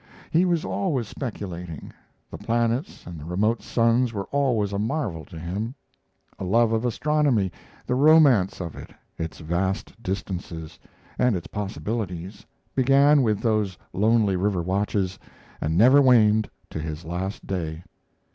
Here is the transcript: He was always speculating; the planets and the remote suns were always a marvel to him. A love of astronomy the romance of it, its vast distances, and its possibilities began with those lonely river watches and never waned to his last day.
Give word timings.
He 0.31 0.45
was 0.45 0.65
always 0.65 1.07
speculating; 1.07 1.93
the 2.31 2.39
planets 2.39 3.05
and 3.05 3.19
the 3.19 3.23
remote 3.23 3.61
suns 3.61 4.13
were 4.13 4.23
always 4.31 4.73
a 4.73 4.79
marvel 4.79 5.25
to 5.25 5.37
him. 5.37 5.75
A 6.39 6.43
love 6.43 6.71
of 6.71 6.85
astronomy 6.85 7.51
the 7.85 7.93
romance 7.93 8.59
of 8.59 8.75
it, 8.75 8.89
its 9.19 9.41
vast 9.41 10.01
distances, 10.01 10.79
and 11.19 11.35
its 11.35 11.45
possibilities 11.45 12.47
began 12.73 13.21
with 13.21 13.41
those 13.41 13.77
lonely 13.93 14.35
river 14.35 14.63
watches 14.63 15.19
and 15.61 15.77
never 15.77 16.01
waned 16.01 16.49
to 16.71 16.79
his 16.79 17.05
last 17.05 17.45
day. 17.45 17.83